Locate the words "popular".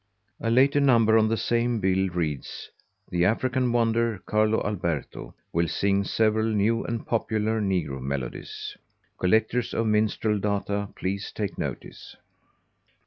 7.05-7.61